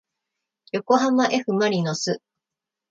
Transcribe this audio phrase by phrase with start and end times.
[0.71, 2.23] よこはまえふまりのす